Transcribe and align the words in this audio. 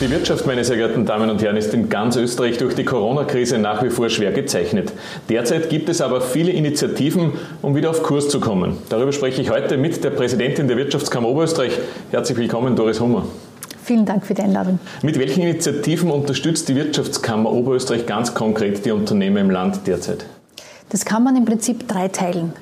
Die 0.00 0.10
Wirtschaft, 0.10 0.44
meine 0.44 0.64
sehr 0.64 0.76
geehrten 0.76 1.06
Damen 1.06 1.30
und 1.30 1.40
Herren, 1.40 1.56
ist 1.56 1.72
in 1.72 1.88
ganz 1.88 2.16
Österreich 2.16 2.58
durch 2.58 2.74
die 2.74 2.84
Corona-Krise 2.84 3.58
nach 3.58 3.80
wie 3.84 3.90
vor 3.90 4.10
schwer 4.10 4.32
gezeichnet. 4.32 4.92
Derzeit 5.28 5.70
gibt 5.70 5.88
es 5.88 6.00
aber 6.00 6.20
viele 6.20 6.50
Initiativen, 6.50 7.34
um 7.62 7.76
wieder 7.76 7.90
auf 7.90 8.02
Kurs 8.02 8.28
zu 8.28 8.40
kommen. 8.40 8.76
Darüber 8.88 9.12
spreche 9.12 9.40
ich 9.40 9.50
heute 9.50 9.76
mit 9.76 10.02
der 10.02 10.10
Präsidentin 10.10 10.66
der 10.66 10.76
Wirtschaftskammer 10.76 11.28
Oberösterreich. 11.28 11.78
Herzlich 12.10 12.36
willkommen, 12.36 12.74
Doris 12.74 13.00
Hummer. 13.00 13.24
Vielen 13.84 14.04
Dank 14.04 14.26
für 14.26 14.34
die 14.34 14.42
Einladung. 14.42 14.80
Mit 15.02 15.16
welchen 15.16 15.42
Initiativen 15.42 16.10
unterstützt 16.10 16.68
die 16.68 16.74
Wirtschaftskammer 16.74 17.52
Oberösterreich 17.52 18.04
ganz 18.04 18.34
konkret 18.34 18.84
die 18.84 18.90
Unternehmen 18.90 19.36
im 19.36 19.50
Land 19.50 19.86
derzeit? 19.86 20.26
Das 20.88 21.04
kann 21.04 21.22
man 21.22 21.36
im 21.36 21.44
Prinzip 21.44 21.86
drei 21.86 22.08
teilen. 22.08 22.52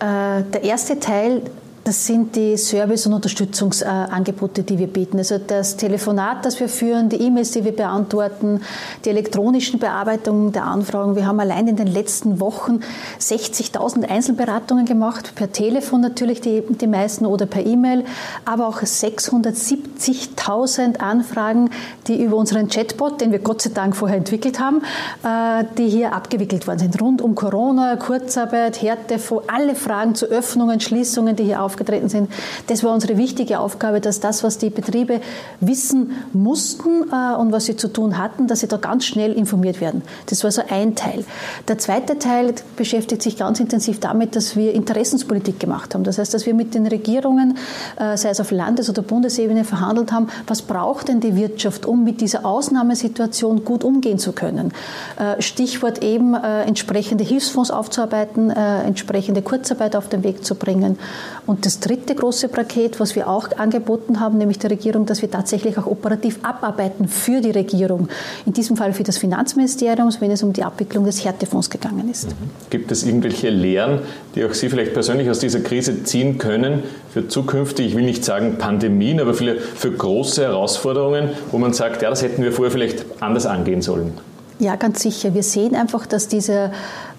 Äh, 0.00 0.42
der 0.54 0.64
erste 0.64 0.98
Teil 0.98 1.42
das 1.88 2.04
sind 2.04 2.36
die 2.36 2.58
Service- 2.58 3.06
und 3.06 3.14
Unterstützungsangebote, 3.14 4.62
die 4.62 4.78
wir 4.78 4.88
bieten. 4.88 5.16
Also 5.16 5.38
das 5.38 5.78
Telefonat, 5.78 6.44
das 6.44 6.60
wir 6.60 6.68
führen, 6.68 7.08
die 7.08 7.16
E-Mails, 7.16 7.52
die 7.52 7.64
wir 7.64 7.74
beantworten, 7.74 8.60
die 9.06 9.08
elektronischen 9.08 9.80
Bearbeitungen 9.80 10.52
der 10.52 10.64
Anfragen. 10.64 11.16
Wir 11.16 11.26
haben 11.26 11.40
allein 11.40 11.66
in 11.66 11.76
den 11.76 11.86
letzten 11.86 12.40
Wochen 12.40 12.80
60.000 13.20 14.04
Einzelberatungen 14.04 14.84
gemacht, 14.84 15.34
per 15.34 15.50
Telefon 15.50 16.02
natürlich 16.02 16.42
die, 16.42 16.62
die 16.68 16.86
meisten 16.86 17.24
oder 17.24 17.46
per 17.46 17.64
E-Mail, 17.64 18.04
aber 18.44 18.68
auch 18.68 18.82
670.000 18.82 20.98
Anfragen, 20.98 21.70
die 22.06 22.22
über 22.22 22.36
unseren 22.36 22.68
Chatbot, 22.68 23.22
den 23.22 23.32
wir 23.32 23.38
Gott 23.38 23.62
sei 23.62 23.70
Dank 23.72 23.96
vorher 23.96 24.18
entwickelt 24.18 24.60
haben, 24.60 24.82
äh, 25.24 25.64
die 25.78 25.88
hier 25.88 26.12
abgewickelt 26.12 26.66
worden 26.66 26.80
sind. 26.80 27.00
Rund 27.00 27.22
um 27.22 27.34
Corona, 27.34 27.96
Kurzarbeit, 27.96 28.82
Härtefond, 28.82 29.44
alle 29.48 29.74
Fragen 29.74 30.14
zu 30.14 30.26
Öffnungen, 30.26 30.80
Schließungen, 30.80 31.34
die 31.34 31.44
hier 31.44 31.62
auf 31.62 31.77
aufgetreten 31.78 32.08
sind. 32.08 32.30
Das 32.66 32.82
war 32.82 32.92
unsere 32.92 33.16
wichtige 33.16 33.60
Aufgabe, 33.60 34.00
dass 34.00 34.20
das, 34.20 34.42
was 34.42 34.58
die 34.58 34.70
Betriebe 34.70 35.20
wissen 35.60 36.12
mussten 36.32 37.04
äh, 37.12 37.36
und 37.36 37.52
was 37.52 37.66
sie 37.66 37.76
zu 37.76 37.88
tun 37.88 38.18
hatten, 38.18 38.48
dass 38.48 38.60
sie 38.60 38.68
da 38.68 38.76
ganz 38.76 39.04
schnell 39.04 39.32
informiert 39.32 39.80
werden. 39.80 40.02
Das 40.26 40.42
war 40.44 40.50
so 40.50 40.62
ein 40.68 40.94
Teil. 40.96 41.24
Der 41.68 41.78
zweite 41.78 42.18
Teil 42.18 42.54
beschäftigt 42.76 43.22
sich 43.22 43.36
ganz 43.36 43.60
intensiv 43.60 44.00
damit, 44.00 44.34
dass 44.34 44.56
wir 44.56 44.72
Interessenspolitik 44.74 45.60
gemacht 45.60 45.94
haben. 45.94 46.04
Das 46.04 46.18
heißt, 46.18 46.34
dass 46.34 46.46
wir 46.46 46.54
mit 46.54 46.74
den 46.74 46.86
Regierungen, 46.86 47.56
äh, 47.96 48.16
sei 48.16 48.30
es 48.30 48.40
auf 48.40 48.50
Landes- 48.50 48.90
oder 48.90 49.02
Bundesebene, 49.02 49.64
verhandelt 49.64 50.10
haben, 50.12 50.28
was 50.46 50.62
braucht 50.62 51.08
denn 51.08 51.20
die 51.20 51.36
Wirtschaft, 51.36 51.86
um 51.86 52.04
mit 52.04 52.20
dieser 52.20 52.44
Ausnahmesituation 52.44 53.64
gut 53.64 53.84
umgehen 53.84 54.18
zu 54.18 54.32
können. 54.32 54.72
Äh, 55.18 55.40
Stichwort 55.40 56.02
eben 56.02 56.34
entsprechende 56.34 57.24
Hilfsfonds 57.24 57.70
aufzuarbeiten, 57.70 58.50
entsprechende 58.50 59.42
Kurzarbeit 59.42 59.96
auf 59.96 60.08
den 60.08 60.24
Weg 60.24 60.44
zu 60.44 60.54
bringen. 60.54 60.98
Und 61.46 61.64
das 61.68 61.80
dritte 61.80 62.14
große 62.14 62.48
Paket, 62.48 62.98
was 62.98 63.14
wir 63.14 63.28
auch 63.28 63.50
angeboten 63.58 64.20
haben, 64.20 64.38
nämlich 64.38 64.58
der 64.58 64.70
Regierung, 64.70 65.04
dass 65.04 65.20
wir 65.20 65.30
tatsächlich 65.30 65.76
auch 65.76 65.84
operativ 65.84 66.38
abarbeiten 66.42 67.08
für 67.08 67.42
die 67.42 67.50
Regierung. 67.50 68.08
In 68.46 68.54
diesem 68.54 68.78
Fall 68.78 68.94
für 68.94 69.02
das 69.02 69.18
Finanzministerium, 69.18 70.10
wenn 70.18 70.30
es 70.30 70.42
um 70.42 70.54
die 70.54 70.64
Abwicklung 70.64 71.04
des 71.04 71.22
Härtefonds 71.22 71.68
gegangen 71.68 72.08
ist. 72.10 72.28
Mhm. 72.28 72.50
Gibt 72.70 72.90
es 72.90 73.04
irgendwelche 73.04 73.50
Lehren, 73.50 73.98
die 74.34 74.46
auch 74.46 74.54
Sie 74.54 74.70
vielleicht 74.70 74.94
persönlich 74.94 75.28
aus 75.28 75.40
dieser 75.40 75.60
Krise 75.60 76.04
ziehen 76.04 76.38
können 76.38 76.84
für 77.12 77.28
zukünftige, 77.28 77.86
ich 77.86 77.94
will 77.94 78.04
nicht 78.04 78.24
sagen 78.24 78.56
Pandemien, 78.56 79.20
aber 79.20 79.34
für, 79.34 79.58
große 79.92 80.44
Herausforderungen, 80.44 81.32
wo 81.52 81.58
man 81.58 81.74
sagt, 81.74 82.00
ja, 82.00 82.08
das 82.08 82.22
hätten 82.22 82.42
wir 82.42 82.52
vorher 82.52 82.72
vielleicht 82.72 83.04
anders 83.20 83.44
angehen 83.44 83.82
sollen? 83.82 84.14
Ja, 84.58 84.76
ganz 84.76 85.02
sicher. 85.02 85.34
Wir 85.34 85.42
sehen 85.42 85.76
einfach, 85.76 86.06
dass 86.06 86.28
dieser 86.28 86.72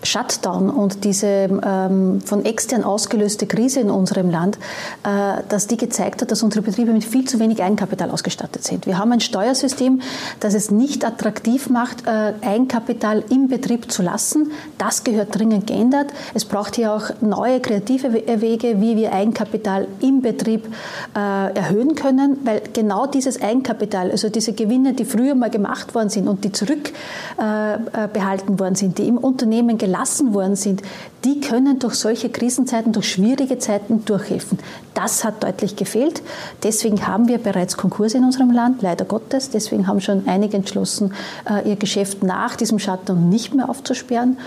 Shutdown 0.03 0.69
und 0.69 1.03
diese 1.03 1.27
ähm, 1.27 2.21
von 2.21 2.45
extern 2.45 2.83
ausgelöste 2.83 3.47
Krise 3.47 3.81
in 3.81 3.89
unserem 3.89 4.29
Land, 4.29 4.57
äh, 5.03 5.41
dass 5.49 5.67
die 5.67 5.77
gezeigt 5.77 6.21
hat, 6.21 6.31
dass 6.31 6.43
unsere 6.43 6.63
Betriebe 6.63 6.91
mit 6.91 7.03
viel 7.03 7.25
zu 7.25 7.39
wenig 7.39 7.61
Eigenkapital 7.61 8.11
ausgestattet 8.11 8.63
sind. 8.63 8.85
Wir 8.85 8.97
haben 8.97 9.11
ein 9.11 9.19
Steuersystem, 9.19 10.01
das 10.39 10.53
es 10.53 10.71
nicht 10.71 11.05
attraktiv 11.05 11.69
macht, 11.69 12.07
äh, 12.07 12.33
Eigenkapital 12.41 13.23
im 13.29 13.47
Betrieb 13.47 13.91
zu 13.91 14.01
lassen. 14.01 14.51
Das 14.77 15.03
gehört 15.03 15.37
dringend 15.37 15.67
geändert. 15.67 16.07
Es 16.33 16.45
braucht 16.45 16.75
hier 16.75 16.93
auch 16.93 17.09
neue 17.21 17.59
kreative 17.59 18.13
Wege, 18.13 18.81
wie 18.81 18.95
wir 18.95 19.13
Eigenkapital 19.13 19.87
im 19.99 20.21
Betrieb 20.21 20.67
äh, 21.15 21.53
erhöhen 21.55 21.95
können, 21.95 22.37
weil 22.43 22.61
genau 22.73 23.05
dieses 23.05 23.41
Eigenkapital, 23.41 24.11
also 24.11 24.29
diese 24.29 24.53
Gewinne, 24.53 24.93
die 24.93 25.05
früher 25.05 25.35
mal 25.35 25.49
gemacht 25.49 25.93
worden 25.95 26.09
sind 26.09 26.27
und 26.27 26.43
die 26.43 26.51
zurückbehalten 26.51 28.49
äh, 28.49 28.53
äh, 28.53 28.59
worden 28.59 28.75
sind, 28.75 28.97
die 28.97 29.07
im 29.07 29.17
Unternehmen 29.17 29.77
gelassen 29.89 30.33
worden 30.33 30.55
sind, 30.55 30.83
die 31.25 31.41
können 31.41 31.79
durch 31.79 31.95
solche 31.95 32.29
Krisenzeiten, 32.29 32.93
durch 32.93 33.11
schwierige 33.11 33.57
Zeiten 33.57 34.05
durchhelfen. 34.05 34.59
Das 34.93 35.23
hat 35.23 35.43
deutlich 35.43 35.75
gefehlt. 35.75 36.21
Deswegen 36.63 37.07
haben 37.07 37.27
wir 37.27 37.37
bereits 37.37 37.75
Konkurse 37.77 38.17
in 38.17 38.23
unserem 38.23 38.51
Land, 38.51 38.81
leider 38.81 39.05
Gottes. 39.05 39.49
Deswegen 39.49 39.87
haben 39.87 39.99
schon 39.99 40.27
einige 40.27 40.57
entschlossen, 40.57 41.13
äh, 41.49 41.69
ihr 41.69 41.75
Geschäft 41.75 42.23
nach 42.23 42.55
diesem 42.55 42.79
Shutdown 42.79 43.29
nicht 43.29 43.53
mehr 43.53 43.69
aufzusperren. 43.69 44.37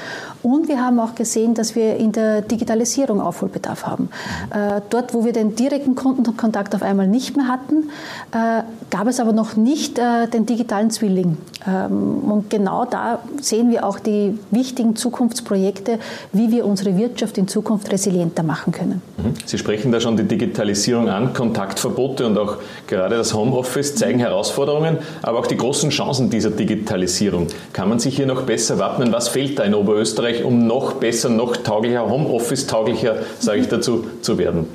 Und 0.42 0.68
wir 0.68 0.82
haben 0.82 0.98
auch 0.98 1.14
gesehen, 1.14 1.54
dass 1.54 1.74
wir 1.74 1.96
in 1.96 2.12
der 2.12 2.42
Digitalisierung 2.42 3.20
Aufholbedarf 3.20 3.86
haben. 3.86 4.08
Äh, 4.50 4.80
dort, 4.90 5.12
wo 5.14 5.24
wir 5.24 5.32
den 5.32 5.54
direkten 5.56 5.94
Kundenkontakt 5.94 6.74
auf 6.74 6.82
einmal 6.82 7.06
nicht 7.06 7.36
mehr 7.36 7.48
hatten, 7.48 7.90
äh, 8.32 8.62
gab 8.90 9.06
es 9.08 9.20
aber 9.20 9.32
noch 9.32 9.56
nicht 9.56 9.98
den 9.98 10.46
digitalen 10.46 10.90
Zwilling. 10.90 11.36
Ähm, 11.66 12.18
und 12.24 12.50
genau 12.50 12.84
da 12.84 13.20
sehen 13.40 13.70
wir 13.70 13.86
auch 13.86 13.98
die 13.98 14.38
wichtigen 14.50 14.96
Zukunftsprojekte, 15.32 15.98
wie 16.32 16.50
wir 16.50 16.64
unsere 16.66 16.96
Wirtschaft 16.96 17.38
in 17.38 17.48
Zukunft 17.48 17.90
resilienter 17.90 18.42
machen 18.42 18.72
können. 18.72 19.02
Mhm. 19.16 19.34
Sie 19.44 19.58
sprechen 19.58 19.92
da 19.92 20.00
schon 20.00 20.16
die 20.16 20.24
Digitalisierung 20.24 21.08
an, 21.08 21.32
Kontaktverbote 21.32 22.26
und 22.26 22.38
auch 22.38 22.58
gerade 22.86 23.16
das 23.16 23.34
Homeoffice 23.34 23.96
zeigen 23.96 24.18
Herausforderungen, 24.18 24.98
aber 25.22 25.38
auch 25.38 25.46
die 25.46 25.56
großen 25.56 25.90
Chancen 25.90 26.30
dieser 26.30 26.50
Digitalisierung. 26.50 27.46
Kann 27.72 27.88
man 27.88 27.98
sich 27.98 28.16
hier 28.16 28.26
noch 28.26 28.42
besser 28.42 28.78
wappnen? 28.78 29.12
Was 29.12 29.28
fehlt 29.28 29.58
da 29.58 29.64
in 29.64 29.74
Oberösterreich, 29.74 30.44
um 30.44 30.66
noch 30.66 30.94
besser, 30.94 31.28
noch 31.28 31.56
tauglicher, 31.56 32.08
Homeoffice-tauglicher, 32.08 33.16
sage 33.38 33.60
ich 33.60 33.68
dazu, 33.68 34.04
zu 34.20 34.38
werden? 34.38 34.66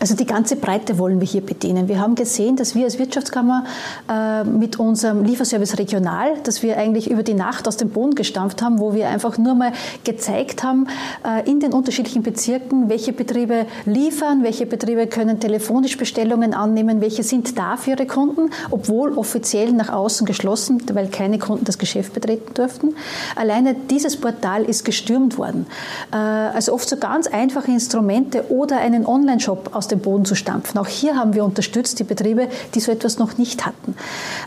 Also 0.00 0.14
die 0.14 0.26
ganze 0.26 0.56
Breite 0.56 0.98
wollen 0.98 1.20
wir 1.20 1.26
hier 1.26 1.40
bedienen. 1.40 1.88
Wir 1.88 2.00
haben 2.00 2.14
gesehen, 2.14 2.56
dass 2.56 2.74
wir 2.74 2.84
als 2.84 2.98
Wirtschaftskammer 2.98 3.64
äh, 4.10 4.44
mit 4.44 4.78
unserem 4.78 5.24
Lieferservice 5.24 5.78
Regional, 5.78 6.34
dass 6.44 6.62
wir 6.62 6.76
eigentlich 6.76 7.10
über 7.10 7.22
die 7.22 7.34
Nacht 7.34 7.66
aus 7.66 7.76
dem 7.76 7.90
Boden 7.90 8.14
gestampft 8.14 8.62
haben, 8.62 8.78
wo 8.78 8.94
wir 8.94 9.08
einfach 9.08 9.38
nur 9.38 9.54
mal 9.54 9.72
gezeigt 10.06 10.62
haben 10.62 10.86
äh, 11.26 11.48
in 11.50 11.60
den 11.60 11.74
unterschiedlichen 11.74 12.22
Bezirken, 12.22 12.88
welche 12.88 13.12
Betriebe 13.12 13.66
liefern, 13.84 14.42
welche 14.42 14.64
Betriebe 14.64 15.06
können 15.06 15.40
telefonisch 15.40 15.98
Bestellungen 15.98 16.54
annehmen, 16.54 17.02
welche 17.02 17.22
sind 17.22 17.58
da 17.58 17.76
für 17.76 17.90
ihre 17.90 18.06
Kunden, 18.06 18.50
obwohl 18.70 19.12
offiziell 19.18 19.72
nach 19.72 19.90
außen 19.90 20.26
geschlossen, 20.26 20.82
weil 20.94 21.08
keine 21.08 21.38
Kunden 21.38 21.64
das 21.64 21.78
Geschäft 21.78 22.14
betreten 22.14 22.54
durften. 22.54 22.94
Alleine 23.34 23.74
dieses 23.74 24.16
Portal 24.16 24.62
ist 24.64 24.84
gestürmt 24.84 25.36
worden. 25.36 25.66
Äh, 26.12 26.16
also 26.16 26.72
oft 26.72 26.88
so 26.88 26.96
ganz 26.96 27.26
einfache 27.26 27.70
Instrumente 27.70 28.50
oder 28.50 28.78
einen 28.78 29.04
Online-Shop 29.04 29.70
aus 29.74 29.88
dem 29.88 29.98
Boden 29.98 30.24
zu 30.24 30.36
stampfen. 30.36 30.78
Auch 30.78 30.86
hier 30.86 31.16
haben 31.16 31.34
wir 31.34 31.44
unterstützt 31.44 31.98
die 31.98 32.04
Betriebe, 32.04 32.48
die 32.74 32.80
so 32.80 32.92
etwas 32.92 33.18
noch 33.18 33.38
nicht 33.38 33.66
hatten. 33.66 33.96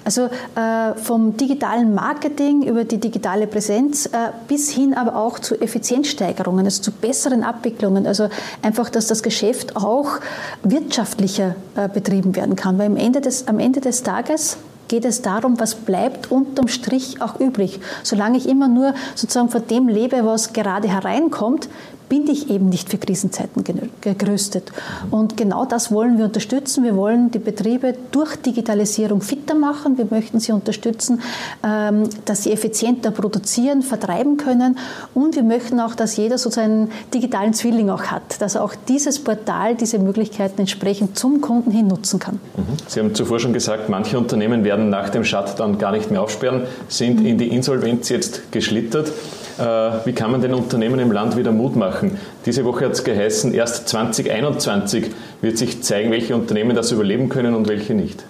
Also 0.06 0.30
äh, 0.56 0.96
vom 0.96 1.36
digitalen 1.36 1.94
Marketing 1.94 2.64
über 2.64 2.86
die 2.86 2.98
digitale 2.98 3.46
Präsenz 3.46 4.10
bis 4.48 4.70
hin 4.70 4.94
aber 4.94 5.16
auch 5.16 5.40
zu 5.40 5.49
Effizienzsteigerungen, 5.56 6.66
also 6.66 6.82
zu 6.82 6.92
besseren 6.92 7.44
Abwicklungen. 7.44 8.08
Also 8.08 8.30
einfach, 8.62 8.90
dass 8.90 9.08
das 9.08 9.24
Geschäft 9.24 9.76
auch 9.76 10.20
wirtschaftlicher 10.64 11.56
äh, 11.76 11.88
betrieben 11.88 12.36
werden 12.36 12.56
kann. 12.56 12.78
Weil 12.78 12.88
am 12.88 12.98
Ende 12.98 13.22
des, 13.22 13.48
am 13.48 13.60
Ende 13.60 13.82
des 13.82 14.04
Tages 14.04 14.58
geht 14.88 15.06
es 15.06 15.22
darum, 15.22 15.60
was 15.60 15.76
bleibt 15.76 16.32
unterm 16.32 16.68
Strich 16.68 17.22
auch 17.22 17.40
übrig. 17.40 17.80
Solange 18.04 18.38
ich 18.38 18.50
immer 18.50 18.68
nur 18.68 18.94
sozusagen 19.16 19.50
von 19.50 19.66
dem 19.68 19.88
lebe, 19.88 20.26
was 20.26 20.52
gerade 20.52 20.90
hereinkommt, 20.90 21.70
bin 22.10 22.28
ich 22.28 22.50
eben 22.50 22.68
nicht 22.70 22.90
für 22.90 22.98
Krisenzeiten 22.98 23.64
gerüstet. 24.02 24.72
Und 25.12 25.38
genau 25.38 25.66
das 25.66 25.92
wollen 25.92 26.18
wir 26.18 26.26
unterstützen. 26.26 26.84
Wir 26.84 26.96
wollen 26.96 27.32
die 27.32 27.40
Betriebe 27.40 27.94
durch 28.12 28.36
Digitalisierung 28.36 29.22
fitter 29.22 29.54
machen. 29.54 29.98
Wir 29.98 30.08
möchten 30.10 30.40
sie 30.40 30.52
unterstützen, 30.52 31.22
ähm, 31.64 32.10
dass 32.26 32.44
sie 32.44 32.52
effizienter 32.52 33.12
produzieren, 33.12 33.84
vertreiben 33.84 34.38
können. 34.38 34.78
Und 35.14 35.36
wir 35.36 35.44
möchten 35.44 35.80
auch, 35.80 35.96
dass 35.96 36.18
jeder 36.18 36.38
so 36.38 36.50
seinen 36.50 36.92
digitalen 37.14 37.54
Zwilling 37.54 37.90
auch 37.90 38.06
hat, 38.06 38.42
dass 38.42 38.56
er 38.56 38.64
auch 38.64 38.74
dieses 38.88 39.20
Portal, 39.20 39.76
diese 39.76 40.00
Möglichkeiten 40.00 40.62
entsprechend 40.62 41.18
zum 41.18 41.42
Kunden 41.42 41.72
hin 41.72 41.88
nutzen 41.88 42.20
kann. 42.20 42.40
Mhm. 42.58 42.62
Sie 42.88 43.00
haben 43.00 43.14
zuvor 43.14 43.40
schon 43.40 43.54
gesagt, 43.54 43.90
manche 43.90 44.18
Unternehmen 44.18 44.64
werden 44.64 44.90
nach 44.90 45.10
dem 45.10 45.24
Shutdown 45.24 45.78
gar 45.78 45.92
nicht 45.92 46.10
mehr 46.10 46.22
aufsperren, 46.22 46.64
sind 46.88 47.22
in 47.22 47.38
die 47.38 47.50
Insolvenz 47.50 48.10
jetzt 48.10 48.52
geschlittert. 48.52 49.12
Äh, 49.60 50.06
wie 50.06 50.14
kann 50.14 50.32
man 50.32 50.42
den 50.42 50.54
Unternehmen 50.54 51.00
im 51.00 51.12
Land 51.12 51.36
wieder 51.36 51.52
Mut 51.52 51.76
machen? 51.76 51.99
Diese 52.46 52.66
Woche 52.66 52.86
hat 52.86 52.94
es 52.94 53.04
geheißen, 53.04 53.54
erst 53.54 53.90
2021 53.90 55.06
wird 55.42 55.58
sich 55.58 55.82
zeigen, 55.82 56.12
welche 56.12 56.36
Unternehmen 56.36 56.76
das 56.76 56.92
überleben 56.92 57.30
können 57.30 57.56
und 57.56 57.68
welche 57.68 57.94
nicht. 57.94 58.24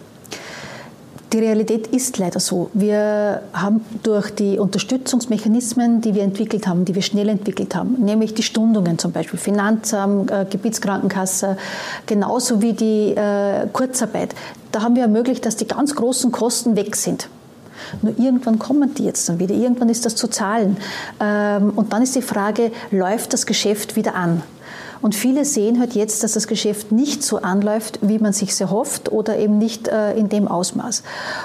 Die 1.32 1.38
Realität 1.38 1.86
ist 1.88 2.18
leider 2.18 2.40
so. 2.40 2.72
Wir 2.74 3.44
haben 3.54 3.86
durch 4.02 4.32
die 4.32 4.58
Unterstützungsmechanismen, 4.58 6.02
die 6.02 6.16
wir 6.16 6.24
entwickelt 6.24 6.66
haben, 6.66 6.86
die 6.86 6.96
wir 6.96 7.04
schnell 7.04 7.30
entwickelt 7.30 7.76
haben, 7.76 8.04
nämlich 8.04 8.34
die 8.34 8.42
Stundungen 8.42 8.98
zum 8.98 9.12
Beispiel, 9.12 9.38
Finanzamt, 9.38 10.32
äh, 10.32 10.48
Gebietskrankenkasse, 10.50 11.58
genauso 12.08 12.64
wie 12.64 12.74
die 12.74 13.14
äh, 13.16 13.68
Kurzarbeit, 13.72 14.34
da 14.72 14.82
haben 14.82 14.96
wir 14.96 15.04
ermöglicht, 15.04 15.46
dass 15.46 15.56
die 15.56 15.68
ganz 15.68 15.94
großen 15.94 16.32
Kosten 16.32 16.76
weg 16.76 16.96
sind. 16.96 17.30
Nur 18.02 18.18
irgendwann 18.18 18.60
kommen 18.60 18.94
die 18.94 19.06
jetzt 19.06 19.28
dann 19.30 19.40
wieder, 19.40 19.56
irgendwann 19.56 19.90
ist 19.90 20.06
das 20.06 20.16
zu 20.16 20.28
zahlen. 20.28 20.78
Ähm, 21.20 21.72
und 21.76 21.94
dann 21.94 22.04
ist 22.04 22.16
die 22.16 22.22
Frage, 22.22 22.72
läuft 22.92 23.34
das 23.34 23.46
Geschäft 23.46 23.96
wieder 23.96 24.16
an? 24.16 24.42
Und 25.02 25.16
viele 25.16 25.46
sehen 25.46 25.80
halt 25.80 25.96
jetzt, 25.96 26.24
dass 26.24 26.34
das 26.34 26.48
Geschäft 26.48 26.92
nicht 26.92 27.24
so 27.24 27.38
anläuft, 27.38 28.00
wie 28.02 28.20
man 28.20 28.34
sich 28.34 28.60
erhofft 28.60 29.12
oder 29.12 29.38
eben 29.38 29.58
nicht 29.58 29.88
äh, 29.88 30.14
in 30.16 30.30
dem 30.30 30.48
Ausmaß. 30.48 31.04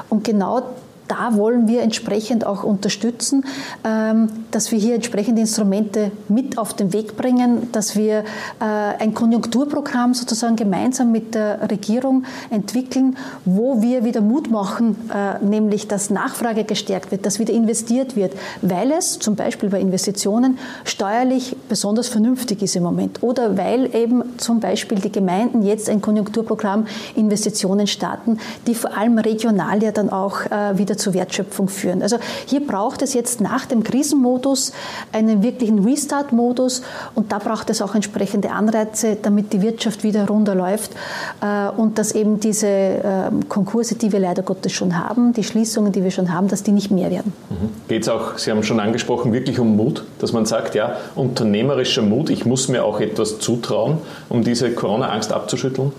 Und 0.09 0.25
genau 0.25 0.63
da 1.09 1.37
wollen 1.37 1.69
wir 1.69 1.83
entsprechend 1.83 2.47
auch 2.47 2.65
unterstützen, 2.65 3.45
ähm, 3.85 4.29
dass 4.55 4.71
wir 4.71 4.79
hier 4.79 4.95
entsprechende 4.95 5.41
Instrumente 5.41 6.13
mit 6.29 6.59
auf 6.59 6.75
den 6.75 6.93
Weg 6.93 7.17
bringen, 7.17 7.73
dass 7.73 7.97
wir 7.97 8.19
äh, 8.19 8.25
ein 8.61 9.13
Konjunkturprogramm 9.13 10.15
sozusagen 10.15 10.55
gemeinsam 10.55 11.11
mit 11.11 11.35
der 11.35 11.69
Regierung 11.69 12.25
entwickeln, 12.51 13.17
wo 13.45 13.83
wir 13.83 14.05
wieder 14.05 14.21
Mut 14.21 14.51
machen, 14.51 14.97
äh, 15.13 15.45
nämlich 15.45 15.89
dass 15.89 16.11
Nachfrage 16.11 16.63
gestärkt 16.63 17.11
wird, 17.11 17.27
dass 17.27 17.41
wieder 17.41 17.53
investiert 17.53 18.15
wird, 18.15 18.33
weil 18.63 18.93
es 18.93 19.19
zum 19.19 19.35
Beispiel 19.35 19.71
bei 19.71 19.81
Investitionen 19.81 20.59
steuerlich 20.85 21.57
besonders 21.69 22.07
vernünftig 22.07 22.63
ist 22.63 22.77
im 22.77 22.85
Moment 22.85 23.23
oder 23.25 23.59
weil 23.59 23.95
eben 23.95 24.23
zum 24.39 24.61
Beispiel 24.61 25.01
die 25.01 25.11
Gemeinden 25.11 25.63
jetzt 25.63 25.91
ein 25.91 26.01
Konjunkturprogramm 26.01 26.87
Investitionen 27.17 27.89
starten, 27.89 28.39
die 28.69 28.77
vor 28.77 28.97
allem 28.97 29.19
regional 29.19 29.83
ja 29.83 29.91
dann 29.91 30.11
auch 30.11 30.43
äh, 30.47 30.79
wieder 30.79 30.97
zur 30.97 31.15
Wertschöpfung 31.15 31.69
führen. 31.69 32.03
Also 32.03 32.19
hier 32.47 32.65
braucht 32.65 33.03
es 33.03 33.15
jetzt 33.15 33.41
nach 33.41 33.67
dem 33.67 33.83
Krisenmodus 33.83 34.44
einen 35.13 35.43
wirklichen 35.43 35.85
Restart-Modus 35.85 36.83
und 37.15 37.33
da 37.33 37.39
braucht 37.39 37.71
es 37.71 37.83
auch 37.83 37.95
entsprechende 37.95 38.51
Anreize, 38.51 39.17
damit 39.21 39.53
die 39.53 39.63
Wirtschaft 39.63 40.05
wieder 40.05 40.27
runterläuft 40.27 40.93
äh, 41.41 41.69
und 41.77 41.99
dass 41.99 42.13
eben 42.13 42.41
diese 42.41 42.67
ähm, 42.67 43.49
Konkurse, 43.49 43.95
die 43.95 44.13
wir 44.13 44.21
leider 44.21 44.43
Gottes 44.43 44.73
schon 44.73 44.99
haben, 44.99 45.33
die 45.33 45.45
Schließungen, 45.45 45.93
die 45.93 46.05
wir 46.05 46.11
schon 46.11 46.33
haben, 46.33 46.49
dass 46.49 46.63
die 46.63 46.73
nicht 46.73 46.91
mehr 46.91 47.11
werden. 47.11 47.33
Mhm. 47.51 47.71
Geht 47.89 48.03
es 48.03 48.09
auch, 48.09 48.39
Sie 48.39 48.51
haben 48.51 48.63
schon 48.63 48.81
angesprochen, 48.81 49.33
wirklich 49.33 49.59
um 49.59 49.77
Mut, 49.77 50.05
dass 50.19 50.33
man 50.33 50.47
sagt, 50.47 50.75
ja, 50.75 50.97
unternehmerischer 51.15 52.03
Mut, 52.03 52.31
ich 52.31 52.45
muss 52.45 52.69
mir 52.69 52.85
auch 52.85 53.01
etwas 53.01 53.39
zutrauen, 53.39 53.99
um 54.29 54.45
diese 54.45 54.71
Corona-Angst 54.73 55.33
abzuschütteln? 55.33 55.93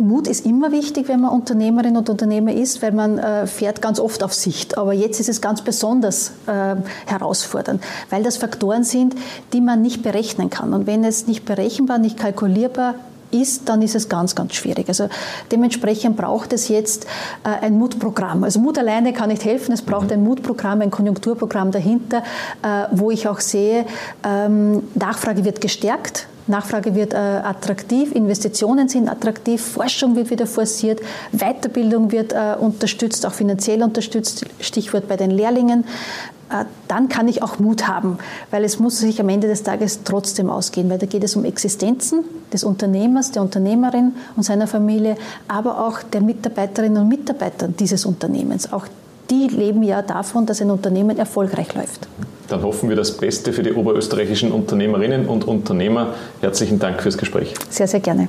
Mut 0.00 0.26
ist 0.26 0.46
immer 0.46 0.72
wichtig, 0.72 1.08
wenn 1.08 1.20
man 1.20 1.30
Unternehmerin 1.30 1.96
und 1.96 2.08
Unternehmer 2.08 2.52
ist, 2.52 2.82
weil 2.82 2.92
man 2.92 3.18
äh, 3.18 3.46
fährt 3.46 3.82
ganz 3.82 4.00
oft 4.00 4.22
auf 4.22 4.34
Sicht. 4.34 4.78
Aber 4.78 4.92
jetzt 4.92 5.20
ist 5.20 5.28
es 5.28 5.40
ganz 5.40 5.62
besonders 5.62 6.32
äh, 6.46 6.76
herausfordernd, 7.06 7.82
weil 8.10 8.22
das 8.22 8.36
Faktoren 8.36 8.84
sind, 8.84 9.14
die 9.52 9.60
man 9.60 9.82
nicht 9.82 10.02
berechnen 10.02 10.50
kann. 10.50 10.72
Und 10.72 10.86
wenn 10.86 11.04
es 11.04 11.26
nicht 11.26 11.44
berechenbar, 11.44 11.98
nicht 11.98 12.18
kalkulierbar 12.18 12.94
ist, 13.30 13.68
dann 13.68 13.82
ist 13.82 13.94
es 13.94 14.08
ganz, 14.08 14.34
ganz 14.34 14.54
schwierig. 14.54 14.88
Also 14.88 15.08
dementsprechend 15.50 16.16
braucht 16.16 16.52
es 16.52 16.68
jetzt 16.68 17.06
äh, 17.44 17.64
ein 17.64 17.78
Mutprogramm. 17.78 18.44
Also 18.44 18.60
Mut 18.60 18.78
alleine 18.78 19.12
kann 19.12 19.28
nicht 19.28 19.44
helfen, 19.44 19.72
es 19.72 19.82
braucht 19.82 20.12
ein 20.12 20.22
Mutprogramm, 20.22 20.80
ein 20.80 20.90
Konjunkturprogramm 20.90 21.70
dahinter, 21.70 22.22
äh, 22.62 22.86
wo 22.92 23.10
ich 23.10 23.28
auch 23.28 23.40
sehe, 23.40 23.86
ähm, 24.24 24.82
Nachfrage 24.94 25.44
wird 25.44 25.60
gestärkt, 25.60 26.26
Nachfrage 26.50 26.94
wird 26.94 27.14
äh, 27.14 27.16
attraktiv, 27.16 28.12
Investitionen 28.12 28.88
sind 28.88 29.08
attraktiv, 29.08 29.60
Forschung 29.60 30.16
wird 30.16 30.30
wieder 30.30 30.46
forciert, 30.46 31.00
Weiterbildung 31.32 32.12
wird 32.12 32.32
äh, 32.32 32.56
unterstützt, 32.58 33.24
auch 33.26 33.32
finanziell 33.32 33.82
unterstützt, 33.82 34.44
Stichwort 34.60 35.08
bei 35.08 35.16
den 35.16 35.30
Lehrlingen. 35.30 35.84
Äh, 36.50 36.64
dann 36.88 37.08
kann 37.08 37.28
ich 37.28 37.42
auch 37.42 37.58
Mut 37.58 37.86
haben, 37.86 38.18
weil 38.50 38.64
es 38.64 38.78
muss 38.78 38.98
sich 38.98 39.20
am 39.20 39.28
Ende 39.28 39.46
des 39.46 39.62
Tages 39.62 40.00
trotzdem 40.04 40.50
ausgehen, 40.50 40.90
weil 40.90 40.98
da 40.98 41.06
geht 41.06 41.24
es 41.24 41.36
um 41.36 41.44
Existenzen 41.44 42.24
des 42.52 42.64
Unternehmers, 42.64 43.30
der 43.30 43.42
Unternehmerin 43.42 44.14
und 44.36 44.42
seiner 44.42 44.66
Familie, 44.66 45.16
aber 45.48 45.86
auch 45.86 46.02
der 46.02 46.20
Mitarbeiterinnen 46.20 47.02
und 47.02 47.08
Mitarbeiter 47.08 47.68
dieses 47.68 48.04
Unternehmens. 48.04 48.72
Auch 48.72 48.86
die 49.30 49.46
leben 49.46 49.84
ja 49.84 50.02
davon, 50.02 50.44
dass 50.46 50.60
ein 50.60 50.70
Unternehmen 50.70 51.16
erfolgreich 51.16 51.72
läuft. 51.74 52.08
Dann 52.50 52.62
hoffen 52.62 52.88
wir 52.88 52.96
das 52.96 53.16
Beste 53.16 53.52
für 53.52 53.62
die 53.62 53.72
oberösterreichischen 53.72 54.50
Unternehmerinnen 54.50 55.26
und 55.26 55.46
Unternehmer. 55.46 56.14
Herzlichen 56.40 56.78
Dank 56.80 57.00
fürs 57.00 57.16
Gespräch. 57.16 57.54
Sehr, 57.70 57.86
sehr 57.86 58.00
gerne. 58.00 58.28